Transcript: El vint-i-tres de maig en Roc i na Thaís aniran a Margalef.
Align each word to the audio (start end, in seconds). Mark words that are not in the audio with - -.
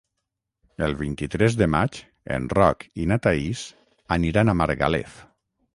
El 0.87 0.95
vint-i-tres 1.01 1.57
de 1.59 1.67
maig 1.75 1.99
en 2.39 2.49
Roc 2.61 2.87
i 3.05 3.09
na 3.13 3.19
Thaís 3.27 3.65
aniran 4.19 4.53
a 4.53 4.59
Margalef. 4.65 5.25